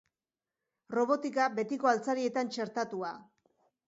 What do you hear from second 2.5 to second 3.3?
txertatua.